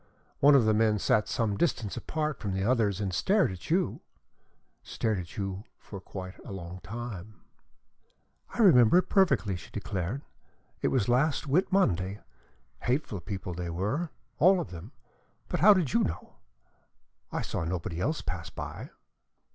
One 0.39 0.55
of 0.55 0.65
the 0.65 0.73
men 0.73 0.97
sat 0.97 1.27
some 1.27 1.55
distance 1.55 1.95
apart 1.95 2.39
from 2.39 2.53
the 2.55 2.63
others 2.63 2.99
and 2.99 3.13
stared 3.13 3.51
at 3.51 3.69
you 3.69 4.01
stared 4.81 5.19
at 5.19 5.37
you 5.37 5.63
for 5.77 6.01
quite 6.01 6.39
a 6.43 6.51
long 6.51 6.79
time." 6.79 7.35
"I 8.55 8.61
remember 8.61 8.97
it 8.97 9.09
perfectly," 9.09 9.55
she 9.55 9.69
declared. 9.69 10.23
"It 10.81 10.87
was 10.87 11.07
last 11.07 11.45
Whit 11.45 11.71
Monday. 11.71 12.19
Hateful 12.79 13.19
people 13.19 13.53
they 13.53 13.69
were, 13.69 14.09
all 14.39 14.59
of 14.59 14.71
them. 14.71 14.91
But 15.47 15.59
how 15.59 15.71
did 15.75 15.93
you 15.93 16.03
know? 16.03 16.37
I 17.31 17.43
saw 17.43 17.63
nobody 17.63 17.99
else 18.01 18.23
pass 18.23 18.49
by." 18.49 18.89